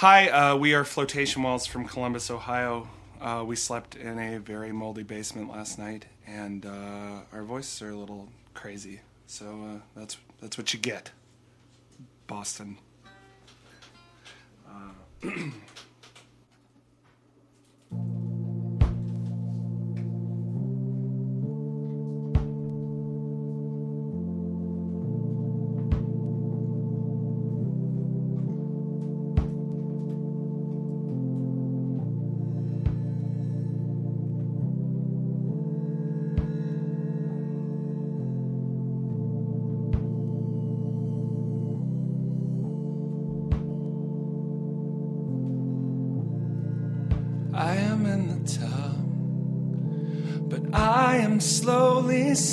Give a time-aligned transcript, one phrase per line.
[0.00, 2.88] Hi, uh, we are Flotation Walls from Columbus, Ohio.
[3.20, 7.90] Uh, we slept in a very moldy basement last night, and uh, our voices are
[7.90, 9.02] a little crazy.
[9.26, 11.10] So uh, that's that's what you get,
[12.26, 12.78] Boston.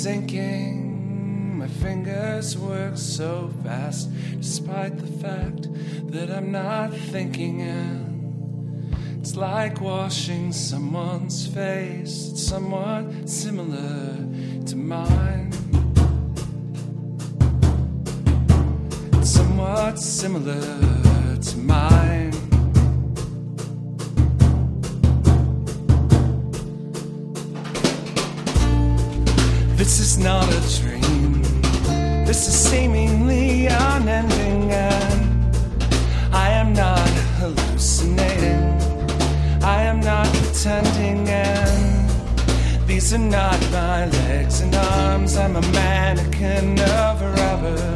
[0.08, 1.58] sinking.
[1.58, 4.08] My fingers work so fast,
[4.40, 5.68] despite the fact
[6.12, 8.06] that I'm not thinking it.
[9.20, 14.16] It's like washing someone's face, it's somewhat similar
[14.68, 15.52] to mine.
[19.12, 22.27] It's somewhat similar to mine.
[30.18, 31.42] Not a dream.
[32.24, 35.56] This is seemingly unending, and
[36.34, 38.64] I am not hallucinating.
[39.62, 42.10] I am not pretending, and
[42.86, 45.36] these are not my legs and arms.
[45.36, 47.94] I'm a mannequin of rubber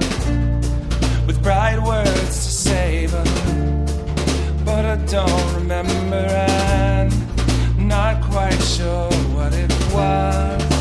[1.26, 3.24] with bright words to say, but,
[4.64, 7.12] but I don't remember, and
[7.88, 10.71] not quite sure what it was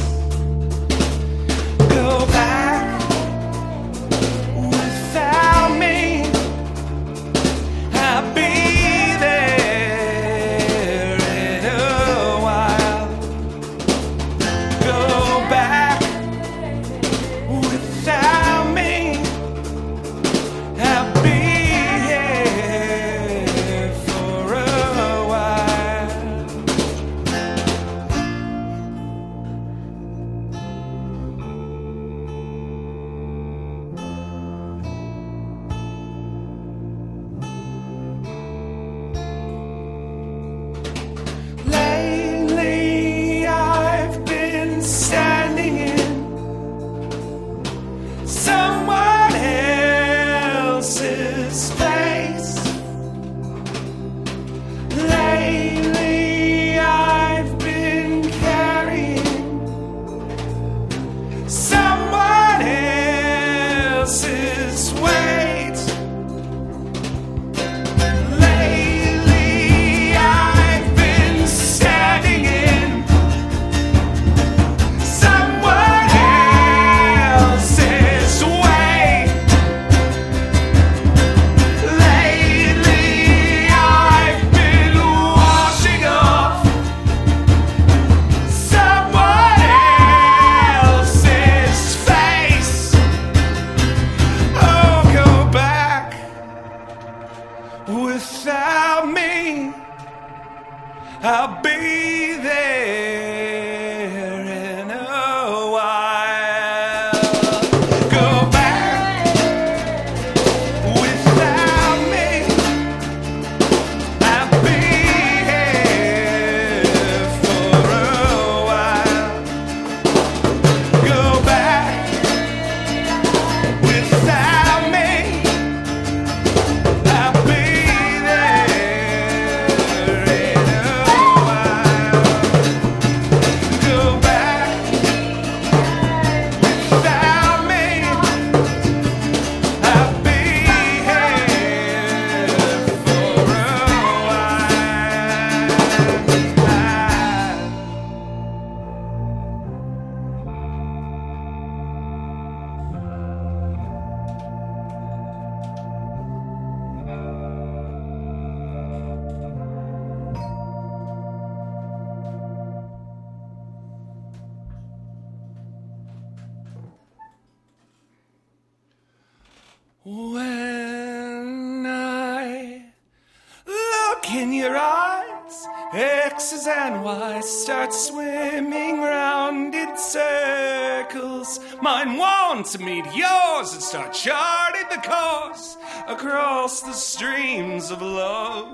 [174.61, 181.59] your eyes, X's and Y's start swimming round in circles.
[181.81, 185.77] Mine want to meet yours and start charting the course
[186.07, 188.69] across the streams of love.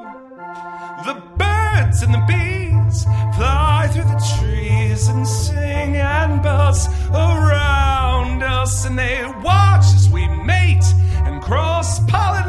[1.05, 3.05] The birds and the bees
[3.37, 10.27] fly through the trees and sing and buzz around us, and they watch as we
[10.27, 10.83] mate
[11.23, 12.46] and cross pollinate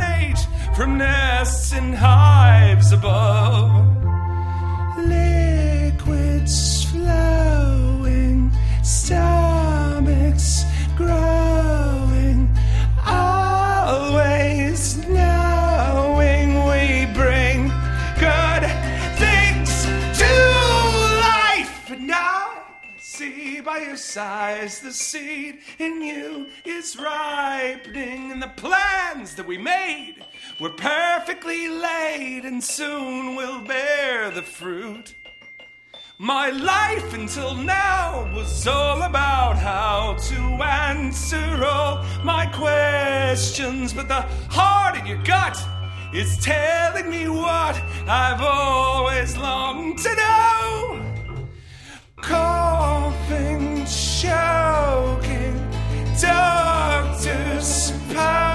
[0.79, 3.85] from nests in hives above.
[5.09, 8.53] Liquids flowing,
[8.85, 9.28] stomachs
[24.09, 30.17] size the seed in you is ripening, and the plans that we made
[30.59, 35.15] were perfectly laid, and soon will bear the fruit.
[36.19, 44.23] My life until now was all about how to answer all my questions, but the
[44.49, 45.57] heart in your gut
[46.15, 47.77] is telling me what
[48.09, 51.05] I've always longed to know.
[52.21, 53.68] Coughing,
[54.21, 55.55] choking,
[56.21, 58.48] doctors poking,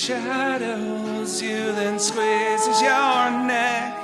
[0.00, 3.94] Shadows you, then squeezes your neck.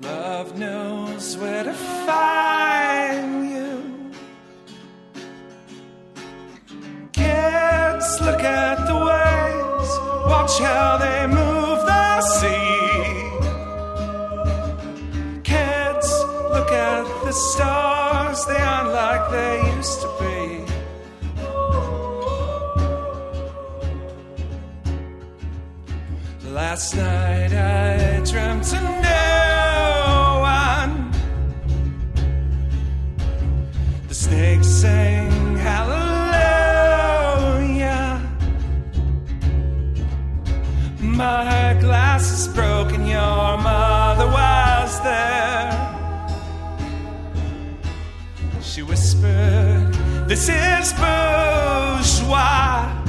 [0.00, 4.10] Love knows where to find you.
[7.12, 9.90] Kids, look at the waves,
[10.26, 10.91] watch how
[26.72, 31.12] Last night I dreamt to no one.
[34.08, 36.08] The snakes sang hallelujah.
[40.98, 45.70] My glass is broken, your mother was there.
[48.62, 49.92] She whispered,
[50.26, 53.01] This is bourgeois.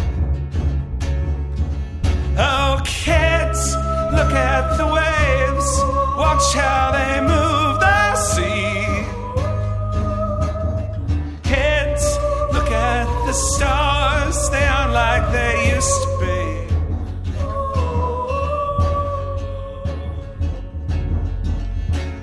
[4.17, 5.69] Look at the waves,
[6.17, 8.85] watch how they move the sea.
[11.43, 12.17] Kids,
[12.53, 16.41] look at the stars, they aren't like they used to be.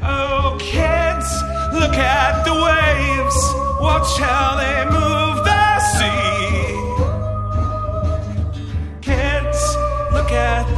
[0.02, 1.28] Oh, kids,
[1.74, 3.38] look at the waves,
[3.80, 5.19] watch how they move.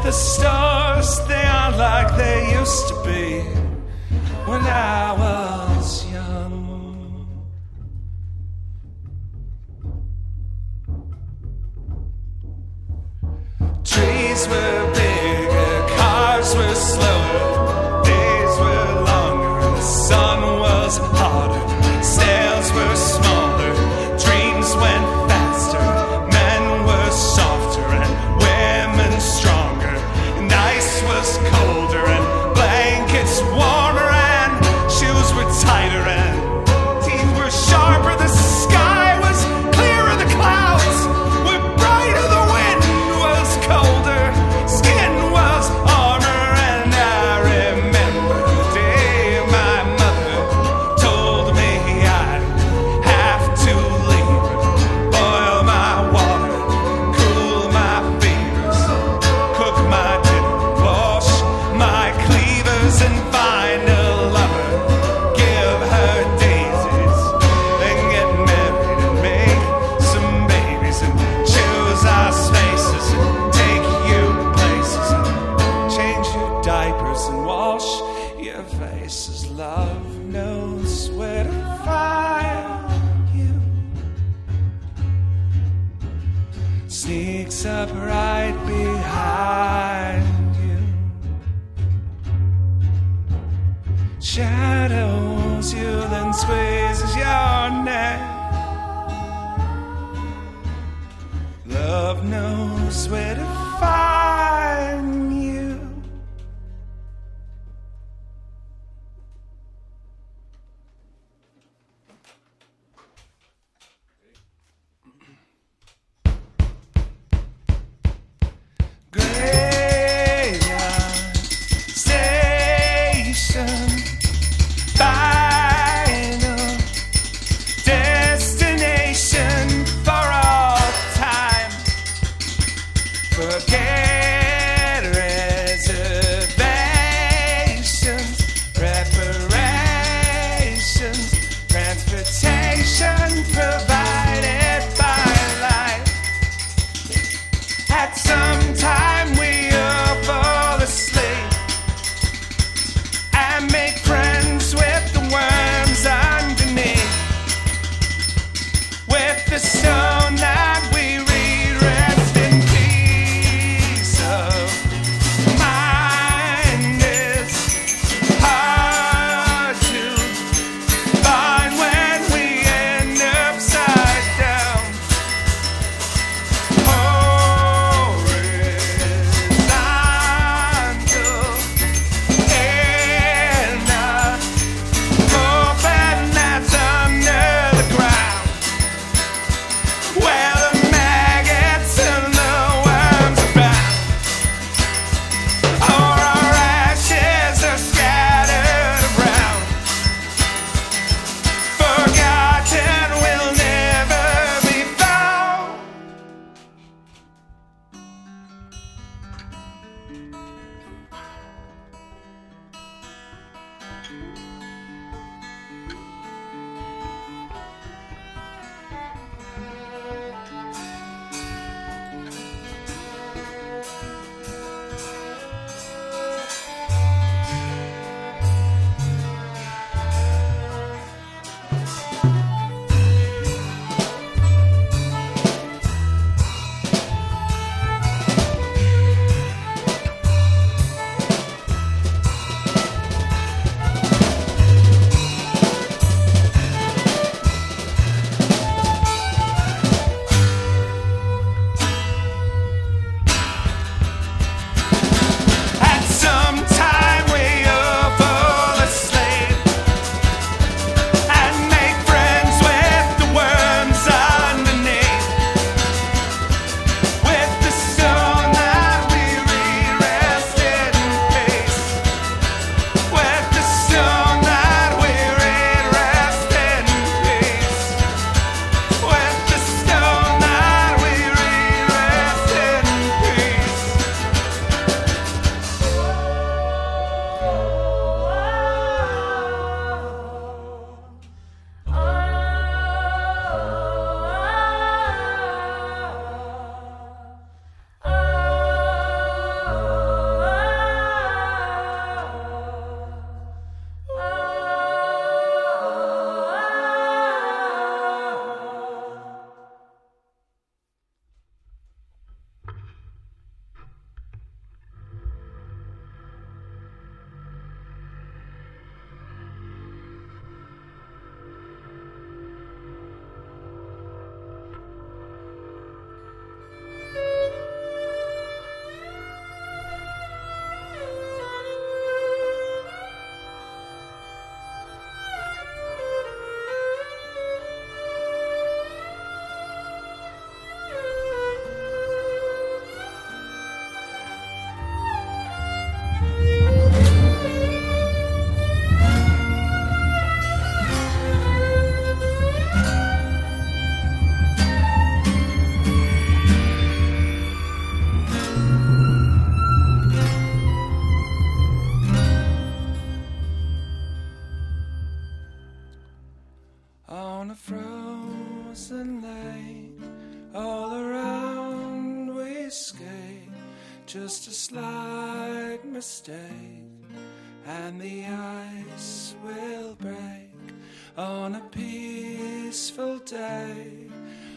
[0.02, 3.40] the stars, they aren't like they used to be
[4.48, 7.28] when I was young.
[13.84, 14.71] Trees were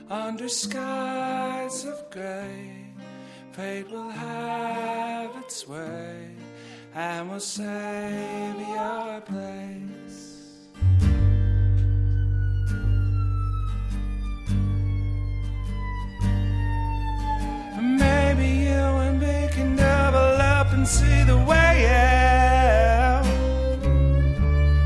[0.10, 2.86] under skies of grey.
[3.52, 6.30] Fate will have its way
[6.94, 10.68] and will save your place.
[17.82, 23.26] Maybe you and me can double up and see the way out.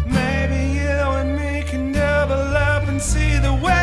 [0.07, 3.78] Maybe you and me can double up and see the way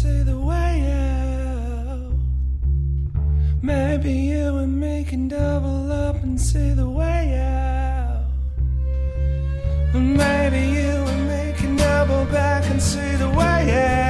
[0.00, 2.12] see the way out.
[3.60, 8.24] Maybe you and me can double up and see the way out.
[9.92, 13.60] Maybe you and me can double back and see the way
[14.04, 14.09] out.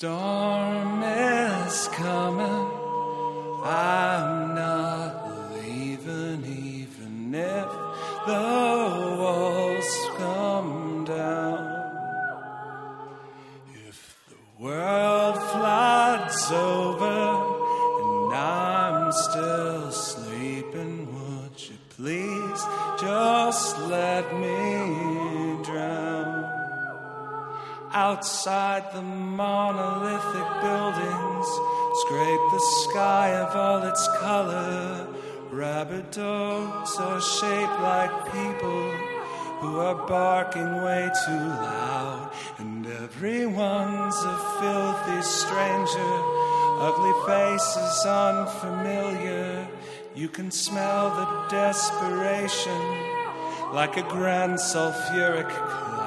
[0.00, 2.66] Storm is coming.
[3.62, 5.12] I'm not
[5.52, 7.68] leaving, even if
[8.26, 11.58] the walls come down.
[13.86, 17.20] If the world floods over
[18.00, 22.62] and I'm still sleeping, would you please
[22.98, 25.09] just let me?
[27.92, 31.48] Outside the monolithic buildings,
[32.02, 35.08] scrape the sky of all its color.
[35.50, 38.90] Rabbit dogs are shaped like people
[39.58, 46.14] who are barking way too loud, and everyone's a filthy stranger.
[46.78, 49.66] Ugly faces unfamiliar.
[50.14, 52.80] You can smell the desperation
[53.72, 55.99] like a grand sulfuric cloud,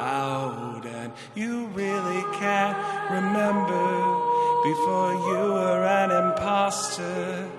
[1.35, 2.77] you really can't
[3.11, 3.89] remember
[4.63, 7.49] before you were an imposter.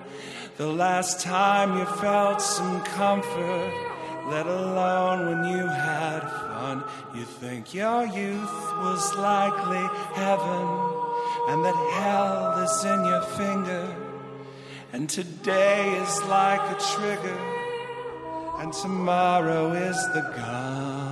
[0.57, 3.73] The last time you felt some comfort,
[4.29, 6.83] let alone when you had fun.
[7.13, 10.65] You think your youth was likely heaven,
[11.49, 13.95] and that hell is in your finger.
[14.93, 17.41] And today is like a trigger,
[18.59, 21.04] and tomorrow is the gun.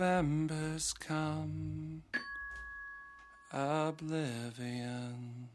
[0.00, 2.02] November's come,
[3.52, 5.46] oblivion,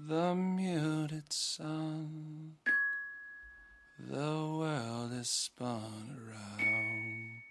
[0.00, 2.54] the muted sun,
[3.98, 7.42] the world is spun around,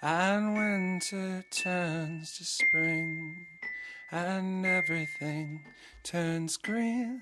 [0.00, 3.36] and winter turns to spring,
[4.10, 5.60] and everything
[6.02, 7.20] turns green.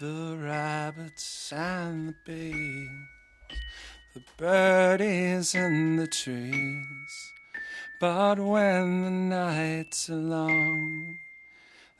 [0.00, 2.90] The rabbits and the bees,
[4.16, 7.32] the bird is in the trees,
[8.00, 11.18] but when the nights are long,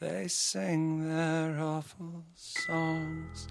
[0.01, 3.49] they sing their awful songs.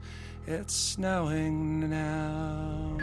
[0.47, 2.97] It's snowing now.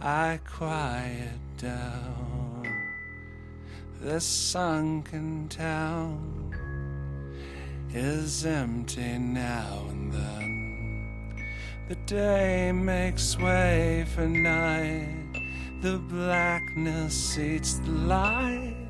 [0.00, 2.62] I quiet down
[4.00, 6.54] this sunken town
[7.92, 10.47] is empty now and then.
[12.08, 15.28] Day makes way for night.
[15.82, 18.88] The blackness seats the light.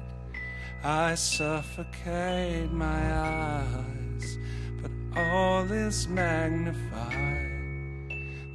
[0.85, 4.38] I suffocate my eyes,
[4.81, 6.78] but all is magnified.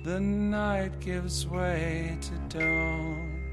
[0.05, 3.43] The night gives way to dawn.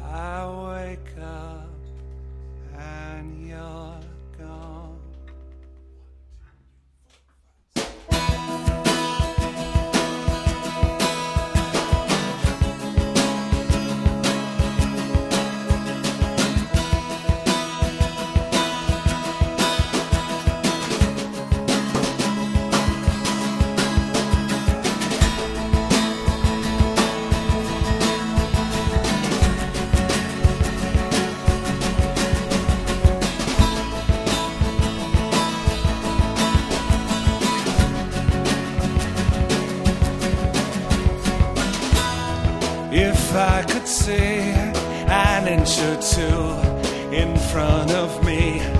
[0.00, 1.74] I wake up
[2.78, 4.09] and you're.
[45.58, 46.54] two
[47.12, 48.79] in front of me.